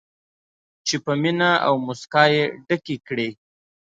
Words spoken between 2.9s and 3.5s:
کړي.